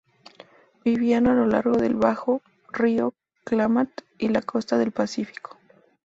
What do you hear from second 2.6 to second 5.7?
río Klamath y de la costa del Pacífico.